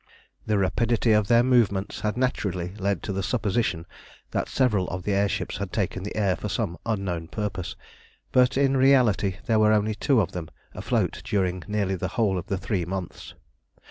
The 0.47 0.57
rapidity 0.57 1.11
of 1.11 1.27
their 1.27 1.43
movements 1.43 1.99
had 1.99 2.17
naturally 2.17 2.73
led 2.79 3.03
to 3.03 3.13
the 3.13 3.21
supposition 3.21 3.85
that 4.31 4.49
several 4.49 4.87
of 4.89 5.03
the 5.03 5.11
air 5.13 5.29
ships 5.29 5.57
had 5.57 5.71
taken 5.71 6.01
the 6.01 6.15
air 6.15 6.35
for 6.35 6.49
some 6.49 6.79
unknown 6.87 7.27
purpose, 7.27 7.75
but 8.31 8.57
in 8.57 8.75
reality 8.75 9.35
there 9.45 9.59
were 9.59 9.73
only 9.73 9.93
two 9.93 10.19
of 10.19 10.31
them 10.31 10.49
afloat 10.73 11.21
during 11.23 11.61
nearly 11.67 11.93
the 11.93 12.07
whole 12.17 12.39
of 12.39 12.47
the 12.47 12.57
three 12.57 12.83
mouths. 12.83 13.35